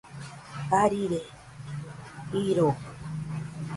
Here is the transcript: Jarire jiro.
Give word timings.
Jarire 0.69 1.19
jiro. 2.31 2.69